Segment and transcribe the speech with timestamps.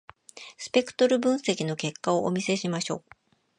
[0.57, 3.05] スペクトル分析の結果をお見せしましょう。